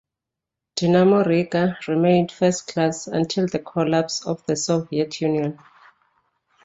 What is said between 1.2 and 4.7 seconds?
Riga remained first class until the collapse of the